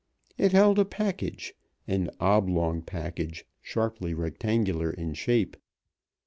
It 0.35 0.51
held 0.51 0.79
a 0.79 0.83
package 0.85 1.53
an 1.87 2.09
oblong 2.19 2.81
package, 2.81 3.45
sharply 3.61 4.15
rectangular 4.15 4.89
in 4.89 5.13
shape. 5.13 5.55